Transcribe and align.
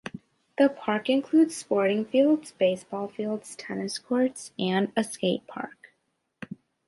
The 0.57 0.67
park 0.67 1.11
includes 1.11 1.55
sporting 1.55 2.05
fields, 2.05 2.53
baseball 2.53 3.07
fields, 3.09 3.55
tennis 3.55 3.99
courts 3.99 4.51
and 4.57 4.91
a 4.97 5.03
skate 5.03 5.45
park. 5.45 5.93